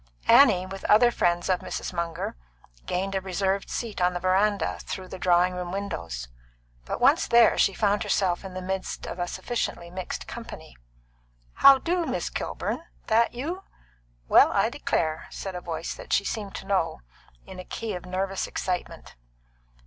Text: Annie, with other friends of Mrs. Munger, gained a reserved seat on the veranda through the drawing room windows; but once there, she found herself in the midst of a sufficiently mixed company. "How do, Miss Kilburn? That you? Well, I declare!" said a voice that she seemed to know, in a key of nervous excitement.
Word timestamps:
Annie, 0.27 0.65
with 0.65 0.83
other 0.85 1.11
friends 1.11 1.47
of 1.47 1.59
Mrs. 1.59 1.93
Munger, 1.93 2.35
gained 2.87 3.13
a 3.13 3.21
reserved 3.21 3.69
seat 3.69 4.01
on 4.01 4.15
the 4.15 4.19
veranda 4.19 4.79
through 4.79 5.07
the 5.09 5.19
drawing 5.19 5.53
room 5.53 5.71
windows; 5.71 6.27
but 6.85 6.99
once 6.99 7.27
there, 7.27 7.55
she 7.55 7.75
found 7.75 8.01
herself 8.01 8.43
in 8.43 8.55
the 8.55 8.63
midst 8.63 9.05
of 9.05 9.19
a 9.19 9.27
sufficiently 9.27 9.91
mixed 9.91 10.25
company. 10.25 10.75
"How 11.53 11.77
do, 11.77 12.07
Miss 12.07 12.31
Kilburn? 12.31 12.81
That 13.09 13.35
you? 13.35 13.61
Well, 14.27 14.51
I 14.51 14.71
declare!" 14.71 15.27
said 15.29 15.53
a 15.53 15.61
voice 15.61 15.93
that 15.93 16.11
she 16.13 16.25
seemed 16.25 16.55
to 16.55 16.65
know, 16.65 17.01
in 17.45 17.59
a 17.59 17.63
key 17.63 17.93
of 17.93 18.07
nervous 18.07 18.47
excitement. 18.47 19.13